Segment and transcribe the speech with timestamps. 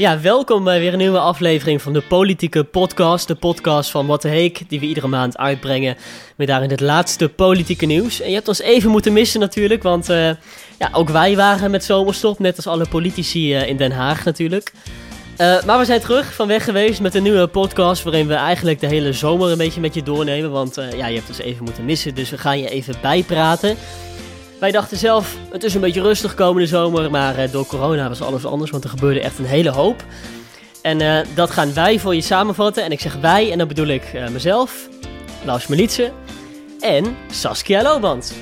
[0.00, 3.28] Ja, welkom bij weer een nieuwe aflevering van de Politieke Podcast.
[3.28, 5.96] De podcast van What the Heek, die we iedere maand uitbrengen.
[6.36, 8.20] Met daarin het laatste politieke nieuws.
[8.20, 10.30] En je hebt ons even moeten missen natuurlijk, want uh,
[10.78, 12.38] ja, ook wij waren met zomerstop.
[12.38, 14.72] Net als alle politici uh, in Den Haag natuurlijk.
[15.38, 18.02] Uh, maar we zijn terug van weg geweest met een nieuwe podcast.
[18.02, 20.50] Waarin we eigenlijk de hele zomer een beetje met je doornemen.
[20.50, 23.76] Want ja, je hebt ons even moeten missen, dus we gaan je even bijpraten.
[24.60, 28.22] Wij dachten zelf, het is een beetje rustig komende zomer, maar uh, door corona was
[28.22, 30.04] alles anders, want er gebeurde echt een hele hoop.
[30.82, 32.84] En uh, dat gaan wij voor je samenvatten.
[32.84, 34.88] En ik zeg wij, en dan bedoel ik uh, mezelf,
[35.44, 36.12] Lars Melitse
[36.80, 38.34] en Saskia Loband.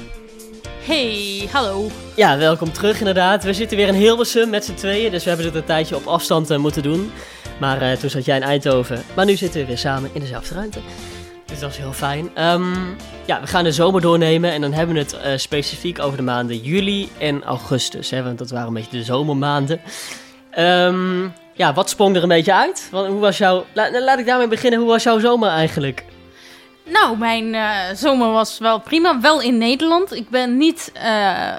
[0.87, 1.87] Hey, hallo.
[2.17, 3.45] Ja, welkom terug inderdaad.
[3.45, 6.07] We zitten weer in Hilversum met z'n tweeën, dus we hebben dit een tijdje op
[6.07, 7.13] afstand moeten doen.
[7.61, 10.81] Maar toen zat jij in Eindhoven, maar nu zitten we weer samen in dezelfde ruimte.
[11.49, 12.45] Dus dat is heel fijn.
[12.45, 16.17] Um, ja, we gaan de zomer doornemen en dan hebben we het uh, specifiek over
[16.17, 18.11] de maanden juli en augustus.
[18.11, 19.81] Hè, want dat waren een beetje de zomermaanden.
[20.59, 22.89] Um, ja, wat sprong er een beetje uit?
[22.91, 23.65] Hoe was jouw...
[23.73, 24.81] La, laat ik daarmee beginnen.
[24.81, 26.05] Hoe was jouw zomer eigenlijk?
[26.85, 29.21] Nou, mijn uh, zomer was wel prima.
[29.21, 30.15] Wel in Nederland.
[30.15, 31.03] Ik ben niet uh,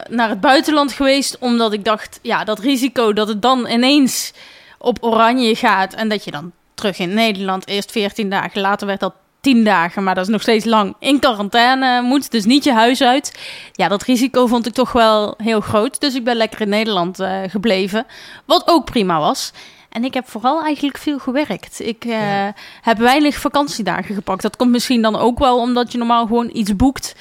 [0.09, 4.33] naar het buitenland geweest, omdat ik dacht, ja, dat risico dat het dan ineens
[4.77, 8.99] op oranje gaat en dat je dan terug in Nederland eerst 14 dagen later werd
[8.99, 12.31] dat tien dagen, maar dat is nog steeds lang, in quarantaine moet.
[12.31, 13.39] Dus niet je huis uit.
[13.71, 15.99] Ja, dat risico vond ik toch wel heel groot.
[15.99, 18.05] Dus ik ben lekker in Nederland uh, gebleven.
[18.45, 19.51] Wat ook prima was.
[19.89, 21.79] En ik heb vooral eigenlijk veel gewerkt.
[21.79, 22.53] Ik uh, ja.
[22.81, 24.41] heb weinig vakantiedagen gepakt.
[24.41, 27.15] Dat komt misschien dan ook wel omdat je normaal gewoon iets boekt.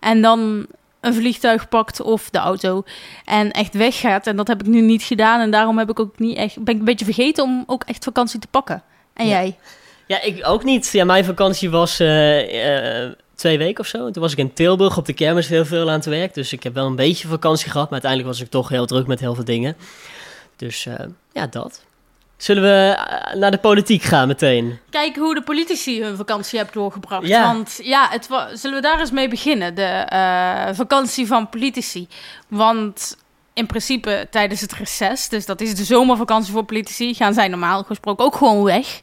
[0.00, 0.66] En dan
[1.00, 2.84] een vliegtuig pakt of de auto.
[3.24, 4.26] En echt weggaat.
[4.26, 5.40] En dat heb ik nu niet gedaan.
[5.40, 8.04] En daarom heb ik ook niet echt, ben ik een beetje vergeten om ook echt
[8.04, 8.82] vakantie te pakken.
[9.14, 9.32] En ja.
[9.32, 9.56] jij?
[10.12, 10.88] Ja, ik ook niet.
[10.92, 14.10] Ja, mijn vakantie was uh, uh, twee weken of zo.
[14.10, 16.34] Toen was ik in Tilburg op de kermis heel veel aan het werk.
[16.34, 17.90] Dus ik heb wel een beetje vakantie gehad.
[17.90, 19.76] Maar uiteindelijk was ik toch heel druk met heel veel dingen.
[20.56, 20.94] Dus uh,
[21.32, 21.82] ja, dat.
[22.36, 22.96] Zullen we
[23.38, 24.78] naar de politiek gaan meteen?
[24.90, 27.26] Kijken hoe de politici hun vakantie hebben doorgebracht.
[27.26, 27.52] Ja.
[27.54, 29.74] Want ja, het zullen we daar eens mee beginnen?
[29.74, 30.04] De
[30.74, 32.08] vakantie van politici.
[32.48, 33.16] Want
[33.54, 37.82] in principe tijdens het reces, dus dat is de zomervakantie voor politici, gaan zij normaal
[37.82, 39.00] gesproken ook gewoon weg.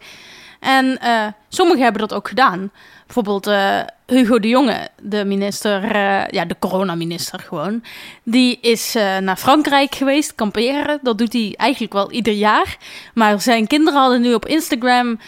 [0.60, 2.72] En uh, sommigen hebben dat ook gedaan.
[3.06, 7.84] Bijvoorbeeld uh, Hugo de Jonge, de minister, uh, ja, de coronaminister gewoon.
[8.24, 11.00] Die is naar Frankrijk geweest, kamperen.
[11.02, 12.78] Dat doet hij eigenlijk wel ieder jaar.
[13.14, 15.20] Maar zijn kinderen hadden nu op Instagram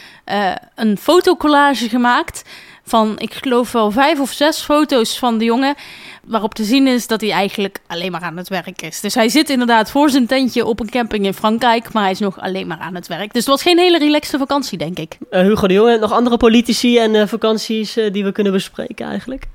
[0.75, 2.44] een fotocollage gemaakt
[2.91, 5.75] van, ik geloof wel vijf of zes foto's van de jongen.
[6.24, 9.00] Waarop te zien is dat hij eigenlijk alleen maar aan het werk is.
[9.00, 11.94] Dus hij zit inderdaad voor zijn tentje op een camping in Frankrijk.
[11.94, 13.34] Maar hij is nog alleen maar aan het werk.
[13.34, 15.18] Dus het was geen hele relaxte vakantie, denk ik.
[15.31, 19.06] Uh, Hugo de Jonge, nog andere politici en uh, vakanties uh, die we kunnen bespreken
[19.08, 19.46] eigenlijk?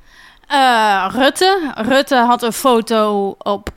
[1.09, 1.73] Rutte.
[1.75, 3.69] Rutte had een foto op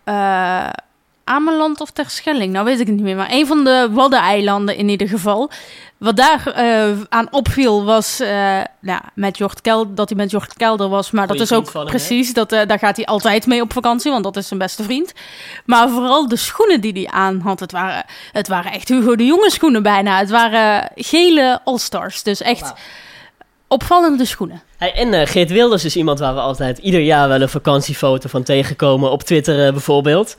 [1.30, 2.54] Ameland of Terschelling.
[2.54, 3.16] Nou weet ik het niet meer.
[3.16, 5.52] Maar een van de Waddeneilanden in ieder geval.
[5.98, 8.28] Wat daar uh, aan opviel was uh,
[8.80, 11.12] nou, met Jort Kelder, dat hij met Jort Kelder was.
[11.12, 13.74] Maar Goeie dat is ook hem, precies, dat, uh, daar gaat hij altijd mee op
[13.74, 15.14] vakantie, want dat is zijn beste vriend.
[15.66, 19.26] Maar vooral de schoenen die hij aan had, het waren, het waren echt Hugo de
[19.26, 20.18] Jonge schoenen bijna.
[20.18, 22.78] Het waren gele All-Stars, dus echt wow.
[23.68, 24.62] opvallende schoenen.
[24.78, 28.44] Hey, en Geert Wilders is iemand waar we altijd ieder jaar wel een vakantiefoto van
[28.44, 30.36] tegenkomen, op Twitter bijvoorbeeld.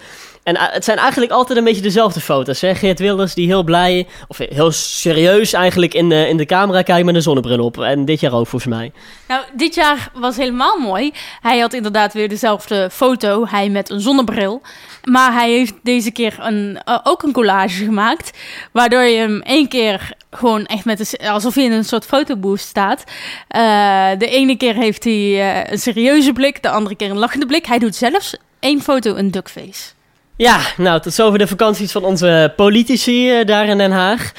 [0.50, 2.60] En het zijn eigenlijk altijd een beetje dezelfde foto's.
[2.60, 2.74] Hè?
[2.74, 7.06] Geert Wilders die heel blij, of heel serieus eigenlijk in de, in de camera kijkt
[7.06, 7.80] met een zonnebril op.
[7.80, 8.92] En dit jaar ook volgens mij.
[9.28, 11.12] Nou, dit jaar was helemaal mooi.
[11.40, 14.62] Hij had inderdaad weer dezelfde foto, hij met een zonnebril.
[15.04, 18.38] Maar hij heeft deze keer een, uh, ook een collage gemaakt.
[18.72, 23.04] Waardoor je hem één keer gewoon echt met alsof hij in een soort fotoboost staat.
[23.56, 27.66] Uh, de ene keer heeft hij een serieuze blik, de andere keer een lachende blik.
[27.66, 29.99] Hij doet zelfs één foto een duckface.
[30.40, 34.32] Ja, nou, tot zover de vakanties van onze politici uh, daar in Den Haag.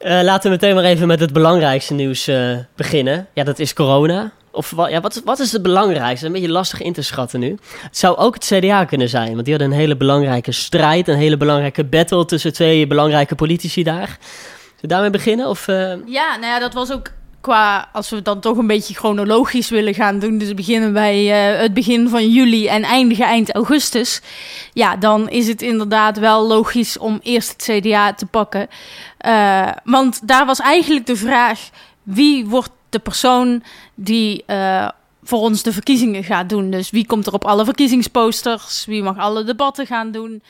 [0.00, 3.26] Uh, laten we meteen maar even met het belangrijkste nieuws uh, beginnen.
[3.34, 4.32] Ja, dat is corona.
[4.50, 6.26] Of ja, wat, wat is het belangrijkste?
[6.26, 7.58] Een beetje lastig in te schatten nu.
[7.82, 11.16] Het zou ook het CDA kunnen zijn, want die hadden een hele belangrijke strijd, een
[11.16, 14.18] hele belangrijke battle tussen twee belangrijke politici daar.
[14.18, 15.48] Zullen we daarmee beginnen?
[15.48, 15.66] Of,
[16.06, 17.10] Ja, nou ja, dat was ook
[17.44, 21.60] qua, als we dan toch een beetje chronologisch willen gaan doen, dus beginnen bij uh,
[21.60, 24.20] het begin van juli en eindigen eind augustus,
[24.72, 28.68] ja, dan is het inderdaad wel logisch om eerst het CDA te pakken.
[29.26, 31.68] Uh, want daar was eigenlijk de vraag,
[32.02, 33.62] wie wordt de persoon
[33.94, 34.88] die uh,
[35.22, 36.70] voor ons de verkiezingen gaat doen?
[36.70, 38.84] Dus wie komt er op alle verkiezingsposters?
[38.84, 40.42] Wie mag alle debatten gaan doen?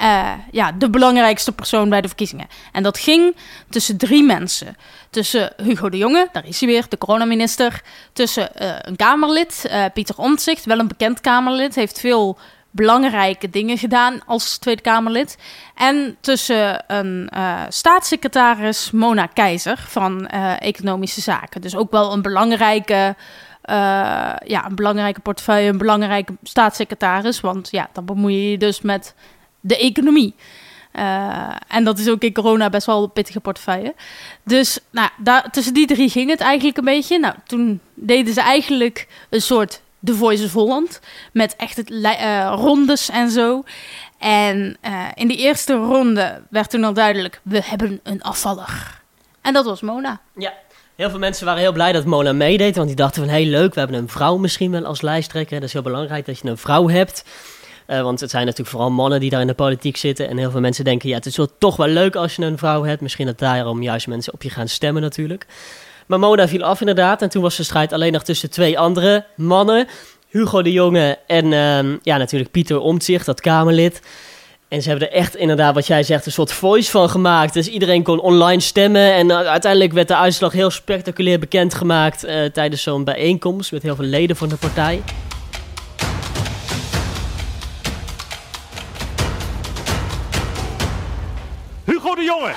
[0.00, 2.46] Uh, ja, de belangrijkste persoon bij de verkiezingen.
[2.72, 3.36] En dat ging
[3.68, 4.76] tussen drie mensen.
[5.10, 7.82] Tussen Hugo de Jonge, daar is hij weer, de coronaminister.
[8.12, 11.74] Tussen uh, een Kamerlid, uh, Pieter Omtzigt, wel een bekend Kamerlid.
[11.74, 12.38] Heeft veel
[12.70, 15.38] belangrijke dingen gedaan als Tweede Kamerlid.
[15.74, 17.30] En tussen een
[17.68, 20.26] staatssecretaris, Mona Keizer, van
[20.58, 21.60] Economische Zaken.
[21.60, 23.16] Dus ook wel een belangrijke,
[24.44, 27.40] ja, een belangrijke portefeuille, een belangrijke staatssecretaris.
[27.40, 29.14] Want ja, dan bemoei je je dus met
[29.66, 30.34] de economie.
[31.68, 33.94] en dat is ook in corona best wel een pittige portefeuille.
[34.42, 37.18] Dus nou, daar, tussen die drie ging het eigenlijk een beetje.
[37.18, 41.00] Nou, toen deden ze eigenlijk een soort The Voice of Holland.
[41.32, 43.62] Met echt het uh, rondes en zo.
[44.18, 49.00] En uh, in de eerste ronde werd toen al duidelijk: we hebben een afvaller.
[49.40, 50.20] En dat was Mona.
[50.36, 50.52] Ja,
[50.94, 52.76] heel veel mensen waren heel blij dat Mona meedeed.
[52.76, 55.54] Want die dachten van: heel leuk, we hebben een vrouw misschien wel als lijsttrekker.
[55.54, 57.24] Dat is heel belangrijk dat je een vrouw hebt.
[57.88, 60.28] Uh, want het zijn natuurlijk vooral mannen die daar in de politiek zitten.
[60.28, 62.58] En heel veel mensen denken: ja, het is wel toch wel leuk als je een
[62.58, 63.00] vrouw hebt.
[63.00, 65.46] Misschien dat daarom juist mensen op je gaan stemmen, natuurlijk.
[66.06, 67.22] Maar Mona viel af inderdaad.
[67.22, 69.86] En toen was de strijd alleen nog tussen twee andere mannen.
[70.28, 74.00] Hugo de Jonge en uh, ja, natuurlijk Pieter Omtzigt, dat Kamerlid.
[74.68, 77.54] En ze hebben er echt inderdaad, wat jij zegt, een soort voice van gemaakt.
[77.54, 79.14] Dus iedereen kon online stemmen.
[79.14, 83.96] En uh, uiteindelijk werd de uitslag heel spectaculair bekendgemaakt uh, tijdens zo'n bijeenkomst met heel
[83.96, 85.02] veel leden van de partij.
[92.26, 92.54] Hugo de Jonge.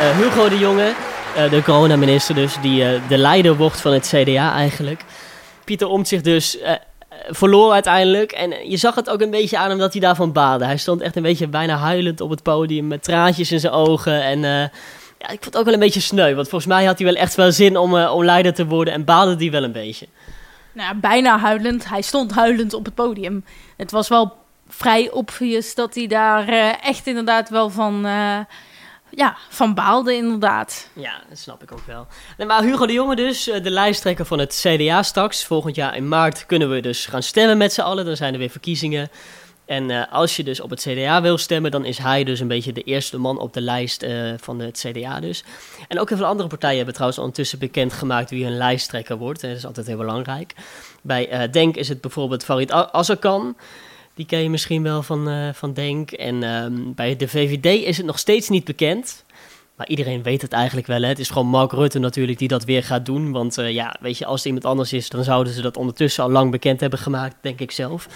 [0.00, 0.92] Uh, Hugo de Jonge,
[1.36, 5.04] uh, de coronaminister dus, die uh, de leider wordt van het CDA eigenlijk.
[5.64, 6.58] Pieter Omtzigt dus
[7.28, 8.32] verloor uiteindelijk.
[8.32, 10.64] En je zag het ook een beetje aan hem dat hij daarvan baarde.
[10.64, 14.22] Hij stond echt een beetje bijna huilend op het podium met traantjes in zijn ogen.
[14.22, 14.40] En
[15.18, 16.34] ja, ik vond het ook wel een beetje sneu.
[16.34, 19.04] Want volgens mij had hij wel echt wel zin om, om leider te worden en
[19.04, 20.06] baarde hij wel een beetje.
[20.72, 21.88] Nou, bijna huilend.
[21.88, 23.44] Hij stond huilend op het podium.
[23.76, 24.36] Het was wel
[24.68, 26.48] vrij obvious dat hij daar
[26.82, 28.06] echt inderdaad wel van
[29.10, 30.88] ja, van baalde inderdaad.
[30.92, 32.06] Ja, dat snap ik ook wel.
[32.46, 35.44] maar Hugo de Jonge dus, eh, de lijsttrekker van het CDA straks.
[35.44, 38.04] Volgend jaar in maart kunnen we dus gaan stemmen met z'n allen.
[38.04, 39.10] Dan zijn er weer verkiezingen.
[39.70, 42.48] En uh, als je dus op het CDA wil stemmen, dan is hij dus een
[42.48, 45.44] beetje de eerste man op de lijst uh, van het CDA dus.
[45.88, 49.40] En ook heel veel andere partijen hebben trouwens ondertussen bekendgemaakt wie hun lijsttrekker wordt.
[49.40, 50.54] Dat is altijd heel belangrijk.
[51.02, 53.56] Bij uh, Denk is het bijvoorbeeld Farid Azarkan.
[54.14, 56.10] Die ken je misschien wel van, van Denk.
[56.10, 59.24] En um, bij de VVD is het nog steeds niet bekend.
[59.76, 61.00] Maar iedereen weet het eigenlijk wel.
[61.02, 61.08] Hè?
[61.08, 63.32] Het is gewoon Mark Rutte natuurlijk die dat weer gaat doen.
[63.32, 66.30] Want ja, weet je, als het iemand anders is, dan zouden ze dat ondertussen al
[66.30, 68.08] lang bekend hebben gemaakt, denk ik zelf.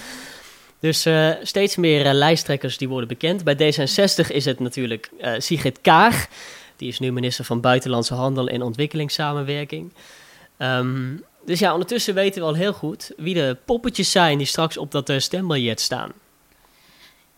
[0.84, 3.44] Dus uh, steeds meer lijsttrekkers die worden bekend.
[3.44, 6.26] Bij D66 is het natuurlijk Sigrid Kaag.
[6.76, 9.92] Die is nu minister van Buitenlandse Handel en Ontwikkelingssamenwerking.
[10.58, 14.76] Um, dus ja, ondertussen weten we al heel goed wie de poppetjes zijn die straks
[14.76, 16.12] op dat stembiljet staan.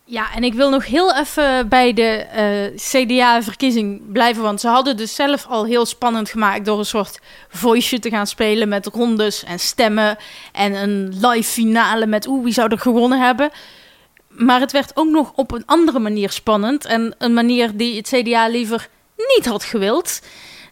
[0.09, 4.43] Ja, en ik wil nog heel even bij de uh, CDA-verkiezing blijven.
[4.43, 7.19] Want ze hadden dus zelf al heel spannend gemaakt door een soort
[7.49, 10.17] voice te gaan spelen met rondes en stemmen.
[10.51, 13.49] En een live finale met oeh, wie zou er gewonnen hebben.
[14.27, 16.85] Maar het werd ook nog op een andere manier spannend.
[16.85, 18.89] En een manier die het CDA liever
[19.35, 20.21] niet had gewild.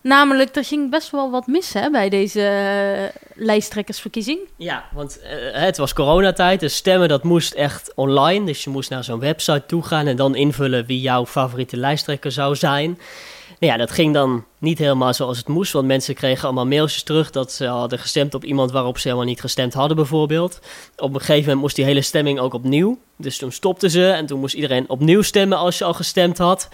[0.05, 4.39] Namelijk, er ging best wel wat mis hè, bij deze uh, lijsttrekkersverkiezing.
[4.57, 8.45] Ja, want uh, het was coronatijd, dus stemmen dat moest echt online.
[8.45, 12.31] Dus je moest naar zo'n website toe gaan en dan invullen wie jouw favoriete lijsttrekker
[12.31, 12.99] zou zijn.
[13.59, 17.03] Nou ja, dat ging dan niet helemaal zoals het moest, want mensen kregen allemaal mailtjes
[17.03, 20.59] terug dat ze hadden gestemd op iemand waarop ze helemaal niet gestemd hadden bijvoorbeeld.
[20.97, 22.97] Op een gegeven moment moest die hele stemming ook opnieuw.
[23.17, 26.69] Dus toen stopten ze en toen moest iedereen opnieuw stemmen als je al gestemd had.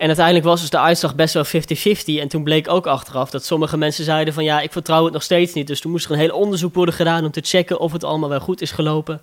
[0.00, 2.20] En uiteindelijk was dus de uitslag best wel 50-50.
[2.20, 5.22] En toen bleek ook achteraf dat sommige mensen zeiden van ja, ik vertrouw het nog
[5.22, 5.66] steeds niet.
[5.66, 8.28] Dus toen moest er een heel onderzoek worden gedaan om te checken of het allemaal
[8.28, 9.20] wel goed is gelopen.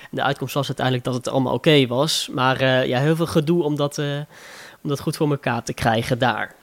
[0.00, 2.28] En de uitkomst was uiteindelijk dat het allemaal oké was.
[2.32, 4.16] Maar uh, ja, heel veel gedoe om dat, uh,
[4.82, 6.54] om dat goed voor elkaar te krijgen daar.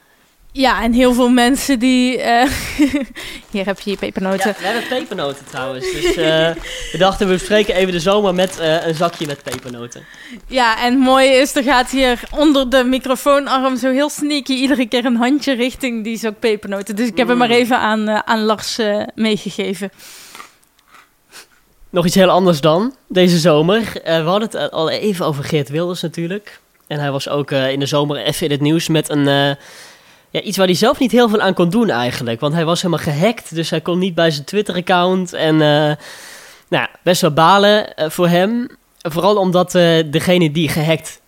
[0.57, 2.17] Ja, en heel veel mensen die...
[2.17, 2.43] Uh,
[3.51, 4.47] hier heb je je pepernoten.
[4.49, 5.91] Ja, we hebben pepernoten trouwens.
[5.91, 6.15] Dus uh,
[6.91, 10.05] we dachten, we bespreken even de zomer met uh, een zakje met pepernoten.
[10.47, 14.87] Ja, en het mooie is, er gaat hier onder de microfoonarm zo heel sneaky iedere
[14.87, 16.95] keer een handje richting die zak pepernoten.
[16.95, 17.29] Dus ik heb mm.
[17.29, 18.79] hem maar even aan, aan Lars
[19.15, 19.91] meegegeven.
[21.89, 23.91] Nog iets heel anders dan, deze zomer.
[24.03, 26.59] we hadden het al even over Geert Wilders natuurlijk.
[26.87, 29.57] En hij was ook in de zomer even in het nieuws met een
[30.35, 32.39] ja, iets waar hij zelf niet heel veel aan kon doen eigenlijk.
[32.39, 35.33] Want hij was helemaal gehackt, dus hij kon niet bij zijn Twitter-account.
[35.33, 35.91] En uh,
[36.67, 38.67] nou, best wel balen uh, voor hem.
[38.97, 41.21] Vooral omdat uh, degene die gehackt,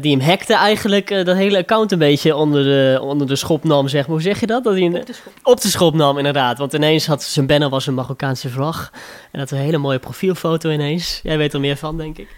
[0.00, 3.88] die hem hackte eigenlijk, dat hele account een beetje onder de, onder de schop nam,
[3.88, 4.10] zeg maar.
[4.10, 4.64] Hoe zeg je dat?
[4.64, 5.32] dat hij een, op, de schop.
[5.42, 6.58] op de schop nam, inderdaad.
[6.58, 8.90] Want ineens had zijn banner was een Marokkaanse vlag.
[9.32, 11.20] En dat een hele mooie profielfoto ineens.
[11.22, 12.28] Jij weet er meer van, denk ik.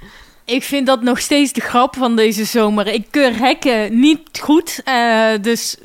[0.44, 2.86] Ik vind dat nog steeds de grap van deze zomer.
[2.86, 4.82] Ik keur hacken niet goed.
[5.40, 5.76] dus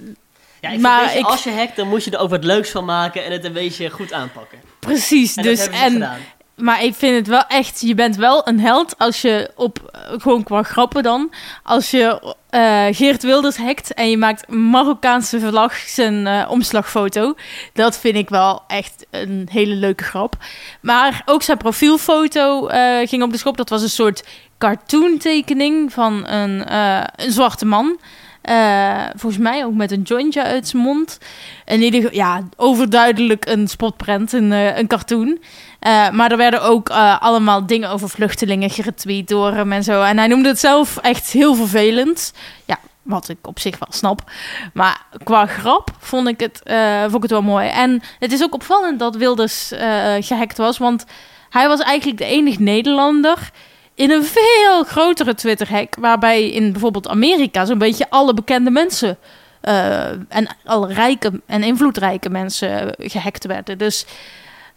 [0.62, 1.26] ja, ik maar ik...
[1.26, 3.54] als je hackt, dan moet je er ook wat leuks van maken en het een
[3.54, 4.60] beetje goed aanpakken.
[4.80, 6.20] Precies, En dus en gedaan.
[6.56, 10.44] maar ik vind het wel echt, je bent wel een held als je op, gewoon
[10.44, 16.28] qua grappen dan, als je eh, Geert Wilders hackt en je maakt Marokkaanse vlag zijn
[16.28, 17.36] eh, omslagfoto.
[17.74, 20.36] Dat vind ik wel echt een hele leuke grap.
[20.82, 23.58] Maar ook zijn profielfoto eh, ging op de schop.
[23.58, 24.24] Dat was een soort
[24.58, 28.00] cartoontekening van een, een zwarte man.
[28.42, 31.18] Eh, volgens mij ook met een jointje uit zijn mond.
[31.66, 35.40] In ieder ja, overduidelijk een spotprent, een, eh, een cartoon.
[35.80, 40.02] Eh, maar er werden ook allemaal dingen over vluchtelingen geretweet door hem en zo.
[40.02, 42.34] En hij noemde het zelf echt heel vervelend.
[42.66, 44.32] Ja, wat ik op zich wel snap.
[44.74, 46.62] Maar qua grap vond ik het,
[47.02, 47.70] vond ik het wel mooi.
[47.70, 50.78] En het is ook opvallend dat Wilders eh, gehackt was.
[50.78, 51.06] Want
[51.50, 53.52] hij was eigenlijk de enige Nederlander
[54.02, 55.96] in een veel grotere Twitter-hack.
[56.00, 59.18] Waarbij in bijvoorbeeld Amerika zo'n beetje alle bekende mensen...
[59.62, 63.78] eh, en alle rijke en invloedrijke mensen eh, gehackt werden.
[63.78, 64.06] Dus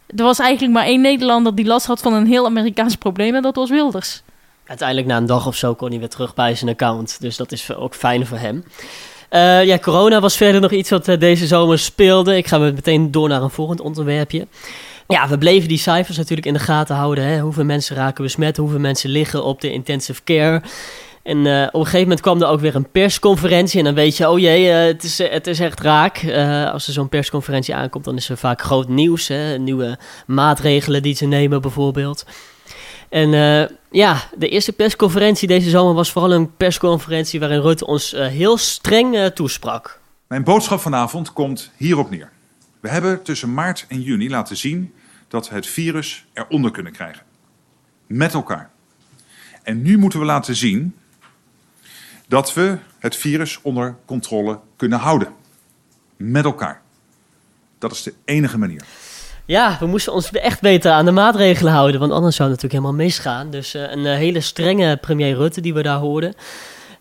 [0.06, 3.34] er was eigenlijk maar één Nederlander die last had van een heel Amerikaans probleem.
[3.34, 4.22] En dat was Wilders.
[4.66, 7.20] Uiteindelijk na een dag of zo kon hij weer terug bij zijn account.
[7.20, 8.64] Dus dat is ook fijn voor hem.
[9.28, 12.36] Eh, ja, corona was verder nog iets wat deze zomer speelde.
[12.36, 14.46] Ik ga meteen door naar een volgend onderwerpje.
[15.08, 17.24] Ja, we bleven die cijfers natuurlijk in de gaten houden.
[17.24, 17.40] Hè?
[17.40, 20.62] Hoeveel mensen raken besmet, hoeveel mensen liggen op de intensive care.
[21.22, 23.78] En eh, op een gegeven moment kwam er ook weer een persconferentie.
[23.78, 26.16] En dan weet je, oh jee, eh, het, is, het is echt raak.
[26.16, 29.28] Eh, als er zo'n persconferentie aankomt, dan is er vaak groot nieuws.
[29.28, 29.58] Hè?
[29.58, 32.24] Nieuwe maatregelen die ze nemen bijvoorbeeld.
[33.14, 38.12] En eh, ja, de eerste persconferentie deze zomer was vooral een persconferentie waarin Rutte ons
[38.12, 40.00] eh, heel streng eh, toesprak.
[40.26, 42.30] Mijn boodschap vanavond komt hierop neer.
[42.84, 44.94] We hebben tussen maart en juni laten zien
[45.28, 47.22] dat we het virus eronder kunnen krijgen.
[48.06, 48.70] Met elkaar.
[49.62, 50.96] En nu moeten we laten zien
[52.28, 55.28] dat we het virus onder controle kunnen houden.
[56.16, 56.82] Met elkaar.
[57.78, 58.82] Dat is de enige manier.
[59.44, 62.86] Ja, we moesten ons echt beter aan de maatregelen houden, want anders zou het natuurlijk
[62.86, 63.50] helemaal misgaan.
[63.50, 66.34] Dus eh, een eh, hele strenge premier Rutte die we daar hoorden.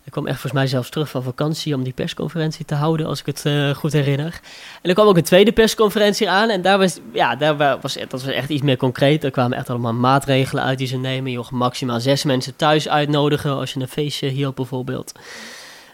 [0.04, 3.20] Ik kwam echt volgens mij zelfs terug van vakantie om die persconferentie te houden, als
[3.20, 4.40] ik het eh, goed herinner.
[4.82, 7.94] En er kwam ook een tweede persconferentie aan en daar was, ja, daar wa- was,
[7.94, 9.24] dat was echt iets meer concreet.
[9.24, 11.30] Er kwamen echt allemaal maatregelen uit die ze nemen.
[11.32, 15.12] Je maximaal zes mensen thuis uitnodigen als je een feestje hield bijvoorbeeld.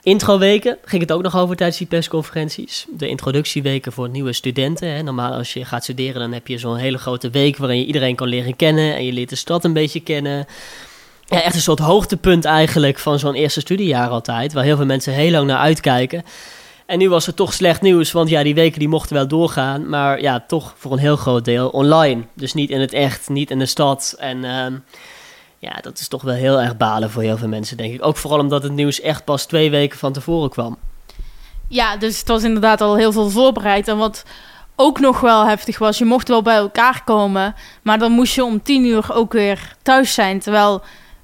[0.02, 2.86] Introweken ging het ook nog over tijdens die persconferenties.
[2.96, 4.88] De introductieweken voor nieuwe studenten.
[4.88, 5.02] Hè.
[5.02, 8.14] Normaal als je gaat studeren, dan heb je zo'n hele grote week waarin je iedereen
[8.14, 8.94] kan leren kennen.
[8.96, 10.46] En je leert de stad een beetje kennen.
[11.30, 14.52] Ja, echt een soort hoogtepunt eigenlijk van zo'n eerste studiejaar altijd.
[14.52, 16.22] Waar heel veel mensen heel lang naar uitkijken.
[16.86, 19.88] En nu was er toch slecht nieuws, want ja, die weken die mochten wel doorgaan.
[19.88, 22.22] Maar ja, toch voor een heel groot deel online.
[22.34, 24.14] Dus niet in het echt, niet in de stad.
[24.18, 24.74] En ehm,
[25.58, 28.04] ja, dat is toch wel heel erg balen voor heel veel mensen, denk ik.
[28.04, 30.78] Ook vooral omdat het nieuws echt pas twee weken van tevoren kwam.
[31.68, 33.88] Ja, dus het was inderdaad al heel veel voorbereid.
[33.88, 34.24] En wat
[34.76, 38.44] ook nog wel heftig was, je mocht wel bij elkaar komen, maar dan moest je
[38.44, 40.38] om tien uur ook weer thuis zijn.
[40.40, 40.82] Terwijl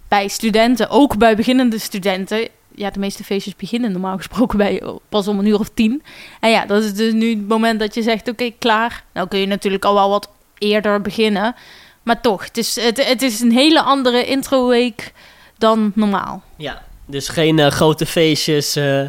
[0.09, 5.29] bij studenten, ook bij beginnende studenten, ja, de meeste feestjes beginnen normaal gesproken bij pas
[5.29, 6.03] om een uur of tien.
[6.41, 9.05] En ja, dat is dus nu het moment dat je zegt, oké, klaar.
[9.13, 11.55] Nou kun je natuurlijk al wel wat eerder beginnen.
[12.03, 15.13] Maar toch, het is, het, is een hele andere intro-week
[15.59, 16.43] dan normaal.
[16.57, 19.03] Ja, dus geen eh, grote feestjes, eh,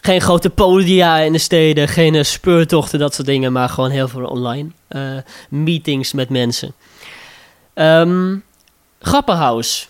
[0.00, 4.08] geen grote podia in de steden, geen eh, speurtochten, dat soort dingen, maar gewoon heel
[4.08, 4.70] veel online
[5.48, 6.74] meetings met mensen.
[9.00, 9.89] Grappenhaus.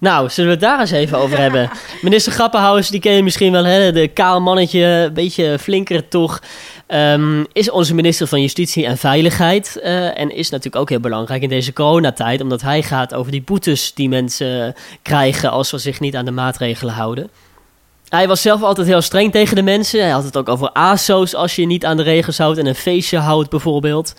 [0.00, 1.70] Nou, zullen we het daar eens even over hebben?
[2.02, 3.92] Minister Grappenhaus, die ken je misschien wel, hè?
[3.92, 6.40] de kaal mannetje, een beetje flinker toch.
[6.86, 9.80] Ehm, is onze minister van Justitie en Veiligheid.
[9.82, 13.42] eh, en is natuurlijk ook heel belangrijk in deze coronatijd, omdat hij gaat over die
[13.42, 17.30] boetes die mensen krijgen als ze zich niet aan de maatregelen houden.
[18.08, 20.00] Hij was zelf altijd heel streng tegen de mensen.
[20.00, 22.66] Hij had het ook over ASO's als je je niet aan de regels houdt en
[22.66, 24.14] een feestje houdt bijvoorbeeld.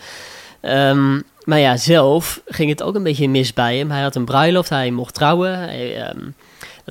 [0.60, 3.90] Ehm, maar ja, zelf ging het ook een beetje mis bij hem.
[3.90, 5.68] Hij had een bruiloft, hij mocht trouwen.
[5.68, 6.18] Ehm,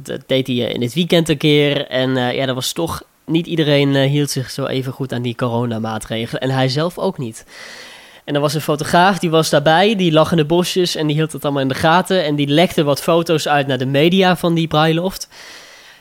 [0.03, 1.87] dat, deed hij eh, in het weekend een keer.
[1.87, 3.03] En eh, ja, dat was toch...
[3.25, 6.41] Niet iedereen eh, hield zich zo even goed aan die coronamaatregelen.
[6.41, 7.45] En hij zelf ook niet.
[8.23, 9.95] En er was een fotograaf, die was daarbij.
[9.95, 12.23] Die lag in de bosjes en die hield het allemaal in de gaten.
[12.23, 15.27] En die lekte wat foto's uit naar de media van die bruiloft.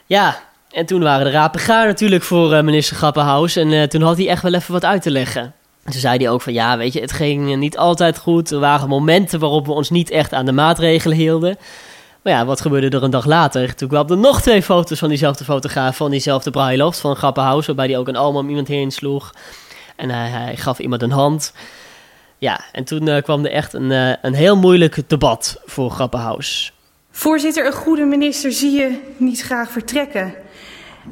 [0.06, 3.56] Ja, en toen waren de rapen gaar natuurlijk voor minister Grappenhaus.
[3.56, 5.54] En toen had hij echt wel even wat uit te leggen.
[5.88, 8.50] En toen zei hij ook van ja, weet je, het ging niet altijd goed.
[8.50, 11.56] Er waren momenten waarop we ons niet echt aan de maatregelen hielden.
[12.22, 13.74] Maar ja, wat gebeurde er een dag later?
[13.74, 17.66] Toen kwamen er nog twee foto's van diezelfde fotograaf van diezelfde bruiloft van Grappenhaus.
[17.66, 19.34] Waarbij hij ook een arm om iemand heen sloeg.
[19.96, 21.52] En hij, hij gaf iemand een hand.
[22.38, 26.72] Ja, en toen eh, kwam er echt een, eh, een heel moeilijk debat voor Grappenhaus.
[27.10, 30.34] Voorzitter, een goede minister zie je niet graag vertrekken.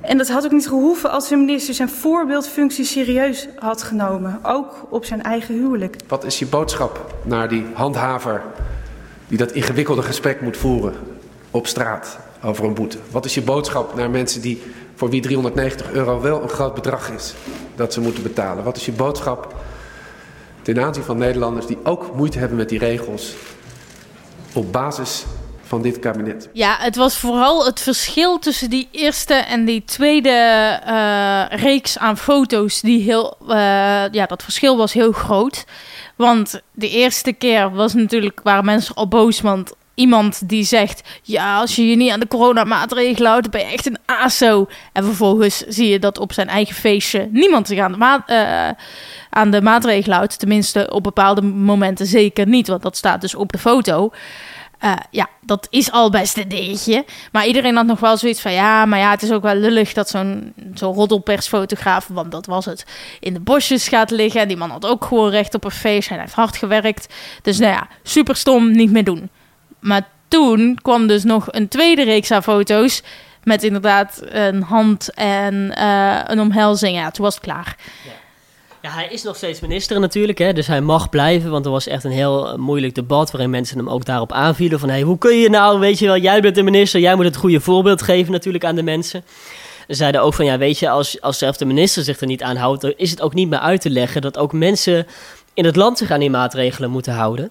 [0.00, 4.38] En dat had ook niet gehoeven als de minister zijn voorbeeldfunctie serieus had genomen.
[4.42, 5.96] Ook op zijn eigen huwelijk.
[6.08, 8.42] Wat is je boodschap naar die handhaver
[9.28, 10.94] die dat ingewikkelde gesprek moet voeren
[11.50, 12.98] op straat over een boete?
[13.10, 14.62] Wat is je boodschap naar mensen die,
[14.94, 17.34] voor wie 390 euro wel een groot bedrag is
[17.74, 18.64] dat ze moeten betalen?
[18.64, 19.54] Wat is je boodschap
[20.62, 23.34] ten aanzien van Nederlanders die ook moeite hebben met die regels
[24.54, 25.24] op basis
[25.66, 26.48] van dit kabinet.
[26.52, 32.16] Ja, het was vooral het verschil tussen die eerste en die tweede uh, reeks aan
[32.18, 32.80] foto's.
[32.80, 33.56] Die heel, uh,
[34.10, 35.64] ja, dat verschil was heel groot.
[36.16, 41.58] Want de eerste keer was natuurlijk, waren mensen al boos, want iemand die zegt: Ja,
[41.58, 44.68] als je je niet aan de coronamaatregelen houdt, ben je echt een ASO.
[44.92, 48.84] En vervolgens zie je dat op zijn eigen feestje niemand zich aan de, ma uh,
[49.30, 50.38] aan de maatregelen houdt.
[50.38, 54.10] Tenminste, op bepaalde momenten zeker niet, want dat staat dus op de foto.
[54.84, 57.04] Uh, ja, dat is al best een dingetje.
[57.32, 58.52] Maar iedereen had nog wel zoiets van...
[58.52, 62.06] ja, maar ja, het is ook wel lullig dat zo'n zo'n roddelpersfotograaf...
[62.06, 62.86] want dat was het,
[63.20, 64.40] in de bosjes gaat liggen.
[64.40, 66.08] En die man had ook gewoon recht op een feest.
[66.08, 67.14] Hij heeft hard gewerkt.
[67.42, 69.30] Dus nou ja, super stom, niet meer doen.
[69.80, 73.02] Maar toen kwam dus nog een tweede reeks aan foto's...
[73.42, 76.96] met inderdaad een hand en uh, een omhelzing.
[76.96, 77.76] Ja, toen was het klaar.
[78.04, 78.10] Ja.
[78.92, 81.50] Hij is nog steeds minister natuurlijk, hè, dus hij mag blijven.
[81.50, 84.78] Want er was echt een heel eh, moeilijk debat waarin mensen hem ook daarop aanvielen.
[84.78, 87.24] Van, hey, hoe kun je nou, weet je wel, jij bent de minister, jij moet
[87.24, 89.24] het goede voorbeeld geven natuurlijk aan de mensen.
[89.88, 92.42] Ze zeiden ook van, ja, weet je, als, als zelfs de minister zich er niet
[92.42, 92.80] aan houdt...
[92.80, 95.06] dan is het ook niet meer uit te leggen dat ook mensen
[95.54, 97.50] in het land zich aan die maatregelen moeten houden.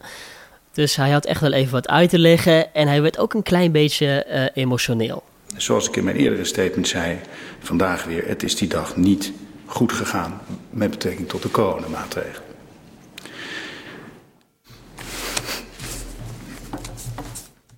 [0.74, 3.44] Dus hij had echt wel even wat uit te leggen en hij werd ook een
[3.44, 5.24] klein beetje uh, emotioneel.
[5.58, 7.20] Zoals ik in mijn eerdere statement zei,
[7.60, 9.32] vandaag weer, het is die dag niet
[9.76, 12.54] goed gegaan met betrekking tot de coronamaatregelen.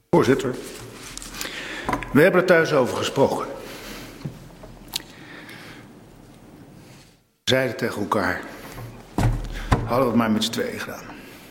[0.09, 0.55] Voorzitter,
[2.13, 3.45] we hebben er thuis over gesproken.
[7.43, 8.41] We zeiden tegen elkaar,
[9.69, 11.05] hadden we het maar met z'n tweeën gedaan.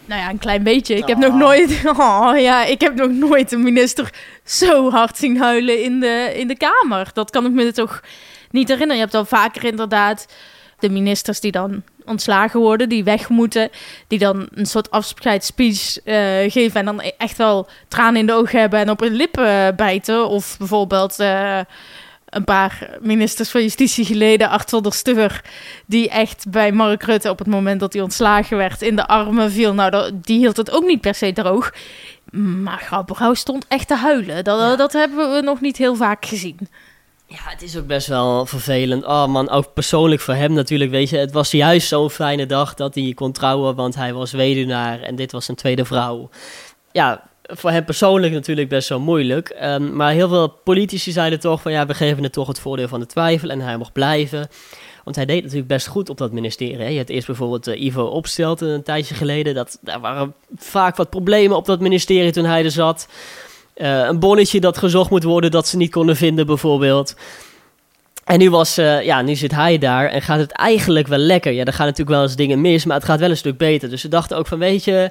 [0.05, 0.95] Nou ja, een klein beetje.
[0.95, 4.13] Ik heb nog nooit, oh, ja, ik heb nog nooit een minister
[4.45, 7.11] zo hard zien huilen in de, in de Kamer.
[7.13, 8.03] Dat kan ik me toch
[8.51, 8.97] niet herinneren.
[8.97, 10.27] Je hebt al vaker inderdaad
[10.79, 13.71] de ministers die dan ontslagen worden, die weg moeten,
[14.07, 16.15] die dan een soort afscheidsspeech uh,
[16.53, 20.29] geven en dan echt wel tranen in de ogen hebben en op hun lippen bijten.
[20.29, 21.61] Of bijvoorbeeld uh,
[22.27, 25.45] een paar ministers van Justitie geleden, Arthur de Stugger,
[25.87, 29.51] die echt bij Mark Rutte op het moment dat hij ontslagen werd in de armen
[29.51, 29.75] viel.
[29.75, 31.73] Nou, die hield het ook niet per se droog.
[32.63, 34.45] Maar Grapperhaus stond echt te huilen.
[34.45, 34.77] Dat, ja.
[34.77, 36.59] dat hebben we nog niet heel vaak gezien.
[37.29, 39.05] Ja, het is ook best wel vervelend.
[39.05, 41.17] Oh man, ook persoonlijk voor hem natuurlijk, weet je.
[41.17, 45.17] Het was juist zo'n fijne dag dat hij kon trouwen, want hij was weduwnaar en
[45.17, 46.29] dit was zijn tweede vrouw.
[46.93, 49.57] Ja, voor hem persoonlijk natuurlijk best wel moeilijk.
[49.63, 52.89] Um, maar heel veel politici zeiden toch van ja, we geven het toch het voordeel
[52.89, 54.49] van de twijfel en hij mocht blijven.
[55.05, 56.93] Want hij deed natuurlijk best goed op dat ministerie.
[56.93, 59.55] Je had eerst bijvoorbeeld uh, Ivo Opstelten een tijdje geleden.
[59.55, 63.09] Dat, daar waren vaak wat problemen op dat ministerie toen hij er zat.
[63.77, 67.15] Uh, een bonnetje dat gezocht moet worden dat ze niet konden vinden, bijvoorbeeld.
[68.25, 71.53] En nu, was, uh, ja, nu zit hij daar en gaat het eigenlijk wel lekker.
[71.53, 73.91] Ja, er gaan natuurlijk wel eens dingen mis, maar het gaat wel een stuk beter.
[73.91, 75.11] Dus ze dachten ook van, weet je,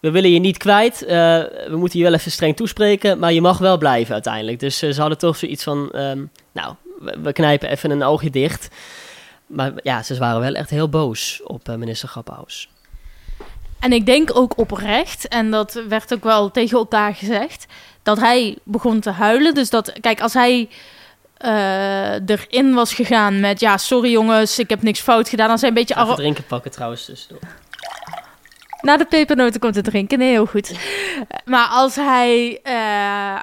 [0.00, 1.02] we willen je niet kwijt.
[1.02, 4.60] Uh, we moeten je wel even streng toespreken, maar je mag wel blijven uiteindelijk.
[4.60, 8.68] Dus ze hadden toch zoiets van, um, nou, we, we, knijpen even een oogje dicht.
[9.46, 12.68] Maar ja, ze waren wel echt heel boos op minister Grappenhaus.
[13.80, 17.66] En ik denk ook oprecht, en dat werd ook wel tegen elkaar gezegd
[18.02, 19.54] dat hij begon te huilen.
[19.54, 20.68] Dus dat, kijk, als hij
[21.44, 23.60] uh, erin was gegaan met...
[23.60, 25.48] ja, sorry jongens, ik heb niks fout gedaan.
[25.48, 26.02] Dan zijn een beetje...
[26.02, 27.40] Even drinken pakken trouwens tussendoor.
[28.80, 30.72] Na de pepernoten komt het drinken, nee, heel goed.
[31.44, 33.42] Maar als hij uh,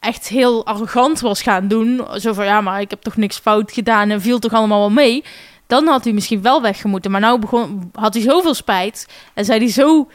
[0.00, 2.06] echt heel arrogant was gaan doen...
[2.16, 4.10] zo van, ja, maar ik heb toch niks fout gedaan...
[4.10, 5.24] en viel toch allemaal wel mee...
[5.66, 7.10] dan had hij misschien wel weggemoeten.
[7.10, 9.08] Maar nou begon, had hij zoveel spijt...
[9.34, 10.08] en zei hij zo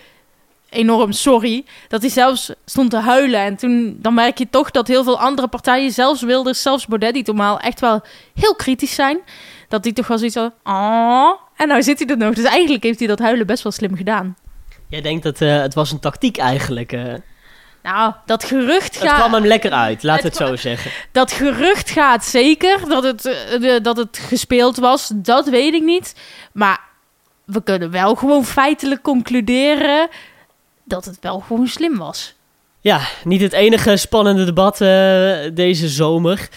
[0.70, 1.66] enorm sorry.
[1.88, 3.40] Dat hij zelfs stond te huilen.
[3.40, 7.14] En toen dan merk je toch dat heel veel andere partijen, zelfs Wilders, zelfs Baudet,
[7.14, 8.02] die normaal echt wel
[8.34, 9.20] heel kritisch zijn.
[9.68, 12.34] Dat die toch wel zoiets van, oh, en nou zit hij er nog.
[12.34, 14.36] Dus eigenlijk heeft hij dat huilen best wel slim gedaan.
[14.90, 16.92] Jij denkt dat uh, het was een tactiek eigenlijk?
[16.92, 17.14] Uh...
[17.84, 19.08] Nou, dat gerucht gaat...
[19.08, 20.92] Het kwam hem lekker uit, laat het, het zo zeggen.
[21.12, 23.26] Dat gerucht gaat zeker, dat het,
[23.60, 25.12] uh, dat het gespeeld was.
[25.16, 26.16] Dat weet ik niet.
[26.54, 26.80] Maar
[27.46, 30.08] we kunnen wel gewoon feitelijk concluderen
[30.88, 32.36] dat het wel gewoon slim was.
[32.80, 34.88] Ja, niet het enige spannende debat uh,
[35.54, 36.50] deze zomer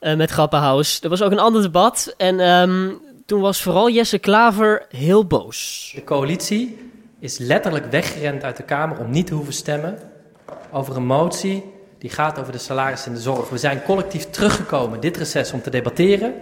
[0.00, 1.00] uh, met Grappenhaus.
[1.02, 5.90] Er was ook een ander debat en um, toen was vooral Jesse Klaver heel boos.
[5.94, 9.98] De coalitie is letterlijk weggerend uit de Kamer om niet te hoeven stemmen
[10.70, 11.64] over een motie
[11.98, 13.48] Die gaat over de salarissen in de zorg.
[13.48, 16.34] We zijn collectief teruggekomen dit reces om te debatteren.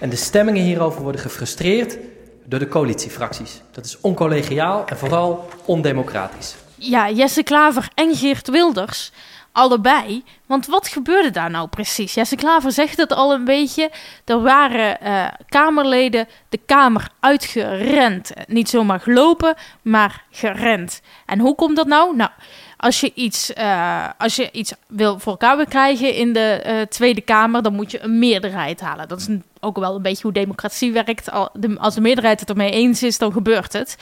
[0.00, 1.98] En de stemmingen hierover worden gefrustreerd
[2.44, 3.62] door de coalitiefracties.
[3.70, 6.54] Dat is oncollegiaal en vooral ondemocratisch.
[6.86, 9.12] Ja, Jesse Klaver en Geert Wilders
[9.54, 10.24] allebei.
[10.46, 12.14] Want wat gebeurde daar nou precies?
[12.14, 13.90] Jesse Klaver zegt het al een beetje.
[14.24, 18.32] Er waren uh, Kamerleden de Kamer uitgerend.
[18.46, 21.00] Niet zomaar gelopen, maar gerend.
[21.26, 22.16] En hoe komt dat nou?
[22.16, 22.30] Nou,
[22.76, 27.20] als je iets, uh, als je iets wil voor elkaar krijgen in de uh, Tweede
[27.20, 29.08] Kamer, dan moet je een meerderheid halen.
[29.08, 29.28] Dat is
[29.60, 31.30] ook wel een beetje hoe democratie werkt.
[31.78, 33.96] Als de meerderheid het ermee eens is, dan gebeurt het.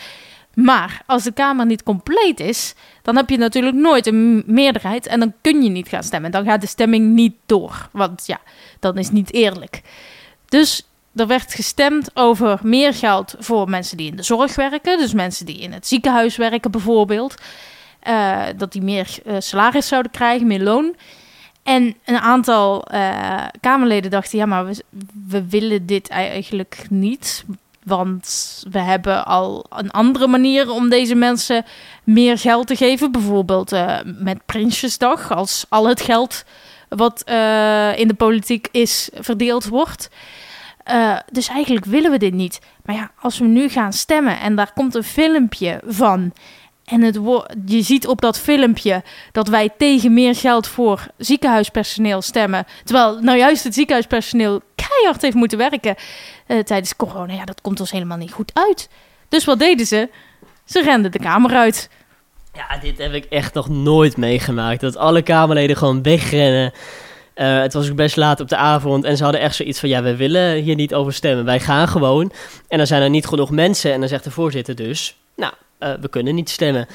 [0.54, 5.20] Maar als de Kamer niet compleet is, dan heb je natuurlijk nooit een meerderheid en
[5.20, 6.30] dan kun je niet gaan stemmen.
[6.30, 8.40] Dan gaat de stemming niet door, want ja,
[8.80, 9.82] dan is niet eerlijk.
[10.48, 15.12] Dus er werd gestemd over meer geld voor mensen die in de zorg werken, dus
[15.12, 17.34] mensen die in het ziekenhuis werken bijvoorbeeld.
[18.08, 20.94] Uh, dat die meer uh, salaris zouden krijgen, meer loon.
[21.62, 24.84] En een aantal uh, Kamerleden dachten: ja, maar we,
[25.28, 27.44] we willen dit eigenlijk niet.
[27.84, 31.64] Want we hebben al een andere manier om deze mensen
[32.04, 33.12] meer geld te geven.
[33.12, 36.44] Bijvoorbeeld uh, met Prinsjesdag, als al het geld
[36.88, 40.08] wat uh, in de politiek is verdeeld wordt.
[40.90, 42.60] Uh, dus eigenlijk willen we dit niet.
[42.84, 46.32] Maar ja, als we nu gaan stemmen en daar komt een filmpje van.
[46.84, 47.18] En het
[47.66, 52.66] je ziet op dat filmpje dat wij tegen meer geld voor ziekenhuispersoneel stemmen.
[52.84, 55.94] Terwijl nou juist het ziekenhuispersoneel keihard heeft moeten werken
[56.46, 57.32] uh, tijdens corona.
[57.32, 58.88] Ja, dat komt ons helemaal niet goed uit.
[59.28, 60.08] Dus wat deden ze?
[60.64, 61.90] Ze renden de kamer uit.
[62.52, 64.80] Ja, dit heb ik echt nog nooit meegemaakt.
[64.80, 66.72] Dat alle Kamerleden gewoon wegrennen.
[67.34, 69.88] Uh, het was ook best laat op de avond en ze hadden echt zoiets van:
[69.88, 71.44] ja, we willen hier niet over stemmen.
[71.44, 72.32] Wij gaan gewoon.
[72.68, 73.92] En dan zijn er niet genoeg mensen.
[73.92, 76.86] En dan zegt de voorzitter dus: Nou, uh, we kunnen niet stemmen.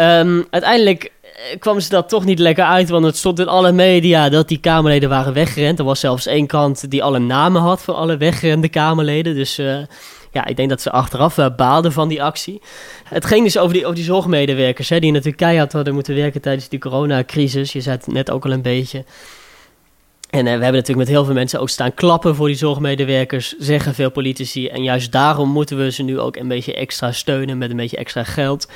[0.00, 1.12] Um, uiteindelijk
[1.58, 4.58] kwam ze dat toch niet lekker uit, want het stond in alle media dat die
[4.58, 5.78] Kamerleden waren weggerend.
[5.78, 9.34] Er was zelfs één kant die alle namen had van alle weggerende Kamerleden.
[9.34, 9.78] Dus uh,
[10.32, 12.60] ja, ik denk dat ze achteraf uh, baalden van die actie.
[13.04, 16.40] Het ging dus over die, over die zorgmedewerkers, hè, die natuurlijk keihard hadden moeten werken
[16.40, 17.72] tijdens die coronacrisis.
[17.72, 19.04] Je zei het net ook al een beetje.
[20.30, 23.94] En we hebben natuurlijk met heel veel mensen ook staan klappen voor die zorgmedewerkers, zeggen
[23.94, 24.68] veel politici.
[24.68, 27.96] En juist daarom moeten we ze nu ook een beetje extra steunen met een beetje
[27.96, 28.68] extra geld.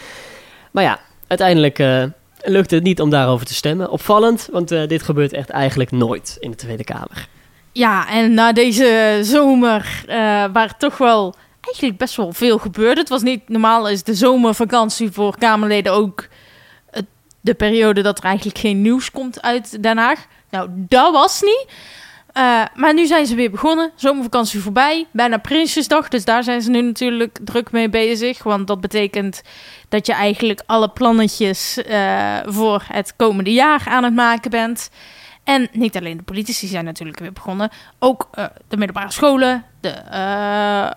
[0.71, 1.79] Maar ja, uiteindelijk
[2.43, 3.91] lukte het niet om daarover te stemmen.
[3.91, 7.29] Opvallend, want uh, dit gebeurt echt eigenlijk nooit in de Tweede Kamer.
[7.73, 10.05] Ja, en na deze zomer,
[10.53, 13.01] waar toch wel eigenlijk best wel veel gebeurde.
[13.01, 16.29] Het was niet normaal, is de zomervakantie voor Kamerleden ook
[17.41, 20.27] de periode dat er eigenlijk geen nieuws komt uit Den Haag.
[20.51, 21.67] Nou, dat was niet.
[22.37, 23.91] Uh, maar nu zijn ze weer begonnen.
[23.95, 25.07] Zomervakantie voorbij.
[25.11, 26.09] Bijna Prinsjesdag.
[26.09, 28.43] Dus daar zijn ze nu natuurlijk druk mee bezig.
[28.43, 29.43] Want dat betekent
[29.89, 34.91] dat je eigenlijk alle plannetjes uh, voor het komende jaar aan het maken bent.
[35.45, 37.71] En niet alleen de politici zijn natuurlijk weer begonnen.
[37.99, 39.95] Ook uh, de middelbare scholen, de,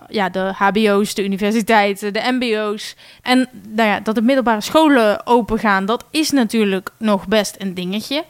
[0.10, 2.96] ja, de HBO's, de universiteiten, de MBO's.
[3.22, 7.74] En nou ja, dat de middelbare scholen open gaan, dat is natuurlijk nog best een
[7.74, 8.24] dingetje.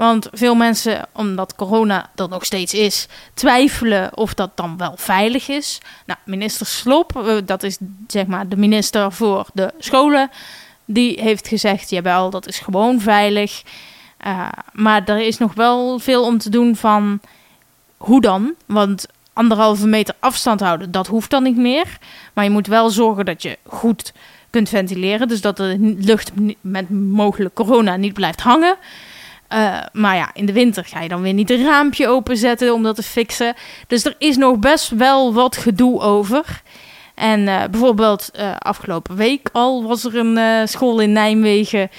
[0.00, 5.48] Want veel mensen, omdat corona er nog steeds is, twijfelen of dat dan wel veilig
[5.48, 5.78] is.
[6.06, 10.30] Nou, minister Slop, eh, dat is zeg maar de minister voor de scholen,
[10.84, 13.62] die heeft gezegd: jawel, dat is gewoon veilig.
[14.26, 17.20] Uh, maar er is nog wel veel om te doen van
[17.96, 18.54] hoe dan?
[18.66, 21.98] Want anderhalve meter afstand houden, dat hoeft dan niet meer.
[22.32, 24.12] Maar je moet wel zorgen dat je goed
[24.50, 25.28] kunt ventileren.
[25.28, 28.76] Dus dat de lucht met mogelijk corona niet blijft hangen.
[29.52, 32.82] Uh, maar ja, in de winter ga je dan weer niet een raampje openzetten om
[32.82, 33.54] dat te fixen.
[33.86, 36.62] Dus er is nog best wel wat gedoe over.
[37.14, 41.90] En uh, bijvoorbeeld uh, afgelopen week al was er een school in Nijmegen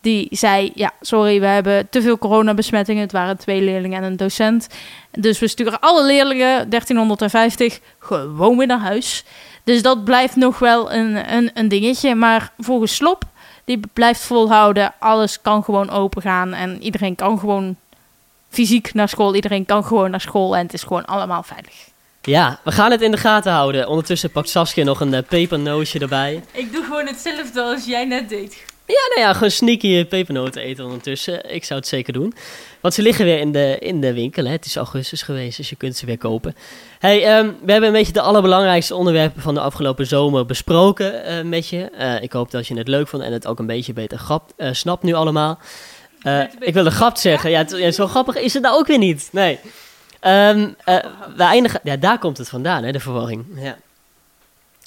[0.00, 3.02] die zei: Ja, sorry, we hebben te veel coronabesmettingen.
[3.02, 4.68] Het waren twee leerlingen en een docent.
[5.10, 9.24] Dus we sturen alle leerlingen, 1350, gewoon weer naar huis.
[9.64, 12.14] Dus dat blijft nog wel een, een, een dingetje.
[12.14, 13.24] Maar volgens Slop
[13.70, 14.94] die blijft volhouden.
[14.98, 17.76] Alles kan gewoon open gaan en iedereen kan gewoon
[18.48, 19.34] fysiek naar school.
[19.34, 21.88] Iedereen kan gewoon naar school en het is gewoon allemaal veilig.
[22.22, 23.88] Ja, we gaan het in de gaten houden.
[23.88, 26.44] Ondertussen pakt Saskia nog een uh, pepernootje erbij.
[26.52, 28.64] Ik doe gewoon hetzelfde als jij net deed.
[28.86, 31.54] Ja, nou ja, gewoon sneaky pepernoten eten ondertussen.
[31.54, 32.34] Ik zou het zeker doen.
[32.80, 34.44] Want ze liggen weer in de, in de winkel.
[34.44, 34.50] Hè.
[34.50, 36.54] Het is augustus geweest, dus je kunt ze weer kopen.
[36.98, 41.42] Hey, um, we hebben een beetje de allerbelangrijkste onderwerpen van de afgelopen zomer besproken uh,
[41.42, 41.90] met je.
[41.98, 44.52] Uh, ik hoop dat je het leuk vond en het ook een beetje beter grap,
[44.56, 45.58] uh, snapt nu allemaal.
[46.60, 47.50] ik wilde grap zeggen.
[47.50, 49.28] Ja, ja, zo grappig is het nou ook weer niet.
[49.32, 49.58] Nee.
[50.22, 50.76] Um,
[51.36, 51.80] we eindigen...
[51.82, 53.44] Ja, daar komt het vandaan, hè, de verwarring.
[53.56, 53.76] Ja.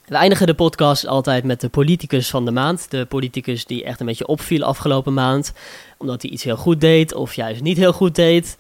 [0.06, 2.92] We eindigen de podcast altijd met de politicus van de maand.
[2.92, 5.54] De politicus die echt een beetje opviel afgelopen maand.
[5.98, 8.58] Omdat hij iets heel goed deed of juist niet heel goed deed.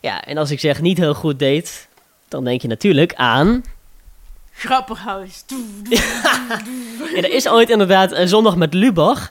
[0.00, 1.88] Ja, en als ik zeg niet heel goed deed,
[2.28, 3.62] dan denk je natuurlijk aan...
[4.52, 5.44] Grapperhaus.
[7.14, 9.30] ja, er is ooit inderdaad een zondag met Lubach.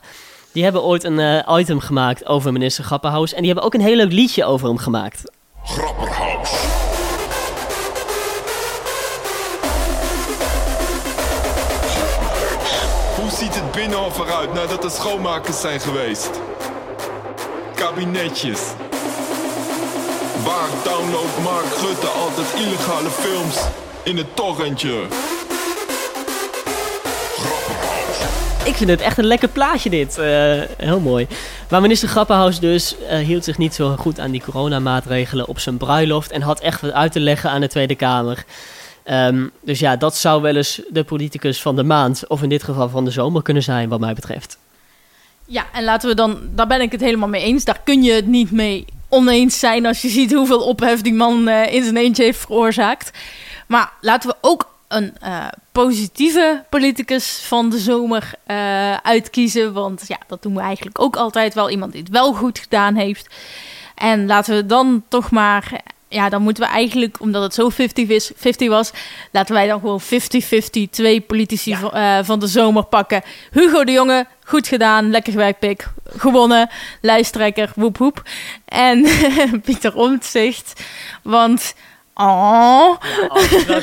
[0.52, 3.32] Die hebben ooit een uh, item gemaakt over minister Grapperhaus.
[3.32, 5.22] En die hebben ook een heel leuk liedje over hem gemaakt.
[5.64, 6.77] Grapperhaus.
[13.78, 16.30] Binnenhof eruit nadat de schoonmakers zijn geweest?
[17.74, 18.60] Kabinetjes.
[20.44, 23.56] Waar download Mark Rutte altijd illegale films
[24.02, 25.06] in het torrentje?
[28.64, 30.18] Ik vind het echt een lekker plaatje dit.
[30.18, 30.24] Uh,
[30.76, 31.26] heel mooi.
[31.70, 35.76] Maar minister Grappenhaus dus uh, hield zich niet zo goed aan die coronamaatregelen op zijn
[35.76, 36.30] bruiloft.
[36.30, 38.44] En had echt wat uit te leggen aan de Tweede Kamer.
[39.10, 42.62] Um, dus ja, dat zou wel eens de politicus van de maand, of in dit
[42.62, 44.58] geval van de zomer kunnen zijn, wat mij betreft.
[45.44, 47.64] Ja, en laten we dan, daar ben ik het helemaal mee eens.
[47.64, 51.48] Daar kun je het niet mee oneens zijn als je ziet hoeveel ophef die man
[51.48, 53.18] uh, in zijn eentje heeft veroorzaakt.
[53.66, 59.72] Maar laten we ook een uh, positieve politicus van de zomer uh, uitkiezen.
[59.72, 61.70] Want ja, dat doen we eigenlijk ook altijd wel.
[61.70, 63.34] Iemand die het wel goed gedaan heeft.
[63.94, 65.80] En laten we dan toch maar.
[66.08, 68.90] Ja, dan moeten we eigenlijk, omdat het zo 50 50 was,
[69.32, 71.78] laten wij dan gewoon 50-50 twee politici ja.
[71.78, 73.22] van, uh, van de zomer pakken.
[73.50, 75.88] Hugo de Jonge, goed gedaan, lekker gewerkt, pik.
[76.16, 78.22] Gewonnen, lijsttrekker, woep woep.
[78.64, 79.06] En
[79.64, 80.82] Pieter Omtzigt,
[81.22, 81.74] want
[82.20, 82.96] Oh.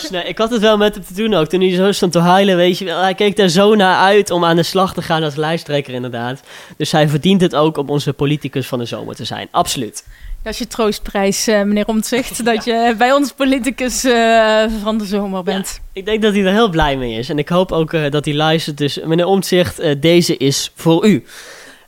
[0.09, 1.47] Ja, ik had het wel met hem te doen ook.
[1.47, 3.01] Toen hij zo stond te huilen, weet je wel.
[3.01, 6.41] Hij keek er zo naar uit om aan de slag te gaan als lijsttrekker, inderdaad.
[6.77, 9.47] Dus hij verdient het ook om onze politicus van de zomer te zijn.
[9.51, 10.03] Absoluut.
[10.45, 12.45] Dat is je troostprijs, uh, meneer Omtzigt.
[12.45, 15.81] Dat je bij ons politicus uh, van de zomer bent.
[15.93, 17.29] Ja, ik denk dat hij er heel blij mee is.
[17.29, 18.77] En ik hoop ook uh, dat hij luistert.
[18.77, 21.25] Dus meneer Omtzigt, deze is voor u.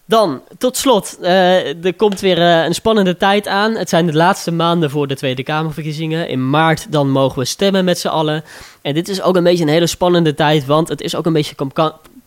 [0.06, 3.76] Dan, tot slot, er komt weer een spannende tijd aan.
[3.76, 6.30] Het zijn de laatste maanden voor de Tweede Kamerverkiezingen.
[6.30, 8.44] In maart dan mogen we stemmen met z'n allen.
[8.82, 11.34] En dit is ook een beetje een hele spannende tijd, want het is ook een
[11.34, 11.56] beetje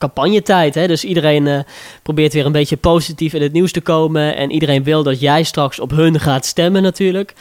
[0.00, 0.74] campagnetijd.
[0.74, 0.86] Hè?
[0.86, 1.60] Dus iedereen uh,
[2.02, 4.36] probeert weer een beetje positief in het nieuws te komen.
[4.36, 7.34] En iedereen wil dat jij straks op hun gaat stemmen natuurlijk.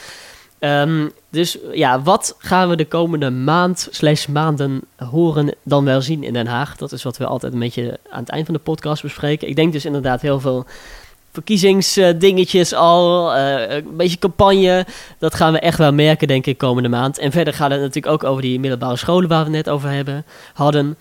[0.59, 6.23] Um, dus ja, wat gaan we de komende maand slash maanden horen dan wel zien
[6.23, 6.75] in Den Haag?
[6.75, 9.47] Dat is wat we altijd een beetje aan het eind van de podcast bespreken.
[9.47, 10.65] Ik denk dus inderdaad heel veel
[11.31, 14.85] verkiezingsdingetjes al, uh, een beetje campagne.
[15.19, 17.17] Dat gaan we echt wel merken, denk ik, komende maand.
[17.17, 19.89] En verder gaat het natuurlijk ook over die middelbare scholen waar we het net over
[19.89, 20.97] hebben, hadden.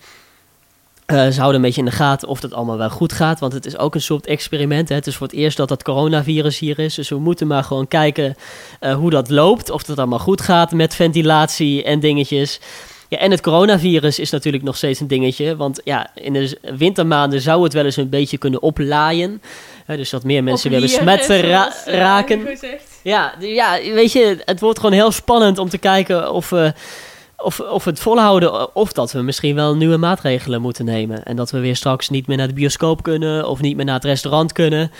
[1.11, 3.39] Uh, ze houden een beetje in de gaten of dat allemaal wel goed gaat.
[3.39, 4.89] Want het is ook een soort experiment.
[4.89, 4.95] Hè.
[4.95, 6.95] Het is voor het eerst dat dat coronavirus hier is.
[6.95, 8.35] Dus we moeten maar gewoon kijken
[8.81, 9.69] uh, hoe dat loopt.
[9.69, 12.59] Of het allemaal goed gaat met ventilatie en dingetjes.
[13.07, 15.55] Ja, en het coronavirus is natuurlijk nog steeds een dingetje.
[15.55, 19.41] Want ja, in de wintermaanden zou het wel eens een beetje kunnen oplaaien.
[19.87, 22.47] Uh, dus dat meer mensen weer besmet ra raken.
[23.01, 26.73] Ja, ja, weet je, het wordt gewoon heel spannend om te kijken of we
[27.43, 31.23] of, of het volhouden, of dat we misschien wel nieuwe maatregelen moeten nemen.
[31.23, 33.95] En dat we weer straks niet meer naar de bioscoop kunnen of niet meer naar
[33.95, 34.91] het restaurant kunnen.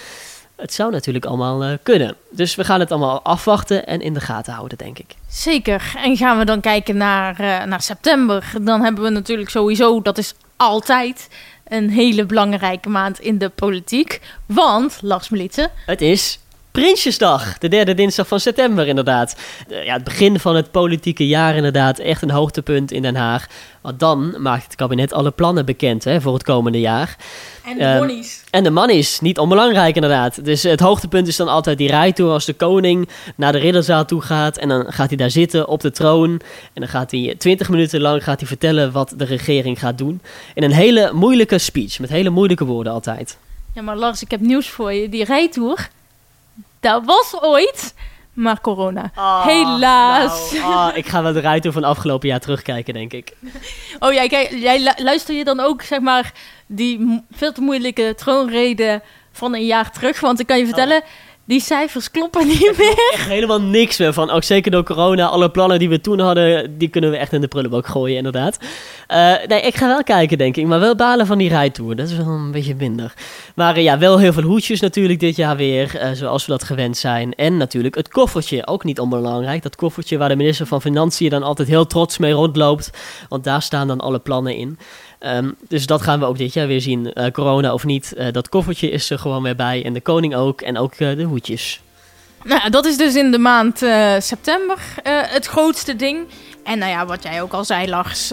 [0.55, 2.15] Het zou natuurlijk allemaal uh, kunnen.
[2.29, 5.15] Dus we gaan het allemaal afwachten en in de gaten houden, denk ik.
[5.29, 5.93] Zeker.
[5.97, 10.17] En gaan we dan kijken naar, uh, naar september, dan hebben we natuurlijk sowieso, dat
[10.17, 11.27] is altijd
[11.67, 14.21] een hele belangrijke maand in de politiek.
[14.45, 15.69] Want, Lars Melitze...
[15.85, 16.39] Het is
[16.79, 19.35] Prinsjesdag, de derde dinsdag van september inderdaad.
[19.67, 23.47] Ja, het begin van het politieke jaar inderdaad, echt een hoogtepunt in Den Haag.
[23.81, 27.15] Want dan maakt het kabinet alle plannen bekend hè, voor het komende jaar.
[27.65, 28.43] En de um, monies.
[28.49, 30.45] En de monies, niet onbelangrijk inderdaad.
[30.45, 34.21] Dus het hoogtepunt is dan altijd die rijtour als de koning naar de ridderzaal toe
[34.21, 34.57] gaat.
[34.57, 36.29] En dan gaat hij daar zitten op de troon.
[36.73, 40.21] En dan gaat hij twintig minuten lang gaat hij vertellen wat de regering gaat doen.
[40.53, 43.37] In een hele moeilijke speech, met hele moeilijke woorden altijd.
[43.73, 45.09] Ja, maar Lars, ik heb nieuws voor je.
[45.09, 45.89] Die rijtour,
[46.79, 47.93] dat was ooit,
[48.33, 49.11] maar corona.
[49.15, 50.51] Oh, Helaas.
[50.51, 53.33] Nou, oh, ik ga wel de rijtour van afgelopen jaar terugkijken, denk ik.
[53.99, 56.33] Oh ja, kijk, jij luister je dan ook, zeg maar,
[56.67, 60.19] die veel te moeilijke troonrede van een jaar terug?
[60.19, 61.07] Want ik kan je vertellen, oh.
[61.49, 63.11] Die cijfers kloppen niet meer.
[63.13, 64.29] Echt helemaal niks meer van.
[64.29, 65.25] Ook zeker door corona.
[65.25, 68.57] Alle plannen die we toen hadden, die kunnen we echt in de prullenbak gooien, inderdaad.
[69.11, 70.65] Uh, nee, ik ga wel kijken, denk ik.
[70.65, 71.95] Maar wel balen van die rijtour.
[71.95, 73.13] Dat is wel een beetje minder.
[73.55, 75.91] Maar uh, ja, wel heel veel hoedjes natuurlijk dit jaar weer.
[75.95, 77.35] Uh, zoals we dat gewend zijn.
[77.35, 78.67] En natuurlijk het koffertje.
[78.67, 79.63] Ook niet onbelangrijk.
[79.63, 82.89] Dat koffertje waar de minister van Financiën dan altijd heel trots mee rondloopt.
[83.29, 84.77] Want daar staan dan alle plannen in.
[85.25, 87.11] Um, dus dat gaan we ook dit jaar weer zien.
[87.13, 89.85] Uh, corona of niet, uh, dat koffertje is er gewoon weer bij.
[89.85, 90.61] En de koning ook.
[90.61, 91.81] En ook uh, de hoedjes.
[92.43, 93.77] Nou, dat is dus in de maand
[94.19, 96.27] september het grootste ding.
[96.63, 98.31] En nou ja, wat jij ook al zei, Lars.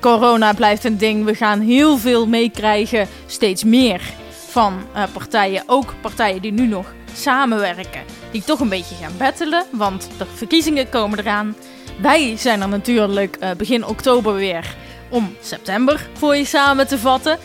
[0.00, 1.24] Corona blijft een ding.
[1.24, 3.08] We gaan heel veel meekrijgen.
[3.26, 4.74] Steeds meer van
[5.12, 5.62] partijen.
[5.66, 8.02] Ook partijen die nu nog samenwerken.
[8.30, 9.64] Die toch een beetje gaan bettelen.
[9.70, 11.56] Want de verkiezingen komen eraan.
[12.00, 14.74] Wij zijn er natuurlijk begin oktober weer.
[15.10, 17.38] Om september voor je samen te vatten.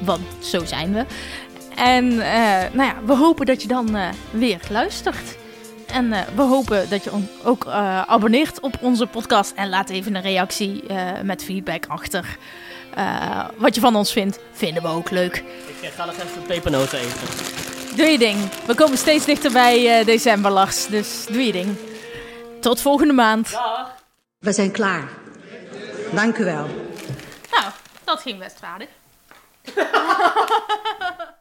[0.00, 1.04] Want zo zijn we.
[1.76, 2.16] En
[2.72, 3.96] nou ja, we hopen dat je dan
[4.30, 5.36] weer luistert.
[5.92, 7.10] En uh, we hopen dat je
[7.44, 9.52] ook uh, abonneert op onze podcast.
[9.54, 12.36] En laat even een reactie uh, met feedback achter.
[13.56, 15.44] wat je van ons vindt, vinden we ook leuk.
[15.80, 17.28] Ik ga nog even pepernoten eten.
[17.96, 18.38] Doe je ding.
[18.66, 20.86] We komen steeds dichter bij december, Lars.
[20.86, 21.76] Dus doe je ding.
[22.60, 23.50] Tot volgende maand.
[23.50, 23.94] Dag.
[24.38, 25.08] We zijn klaar.
[26.12, 26.87] Dank u wel.
[28.08, 28.88] Dat ging best vaardig.